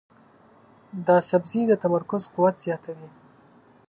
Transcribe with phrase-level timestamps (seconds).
[1.07, 3.09] دا سبزی د تمرکز قوت زیاتوي.